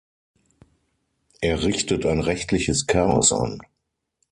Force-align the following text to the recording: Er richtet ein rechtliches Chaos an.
Er 1.41 1.61
richtet 1.63 2.07
ein 2.07 2.21
rechtliches 2.21 2.87
Chaos 2.87 3.31
an. 3.31 3.59